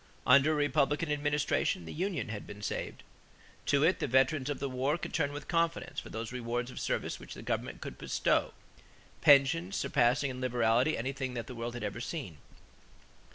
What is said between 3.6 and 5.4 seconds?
To it the veterans of the war could turn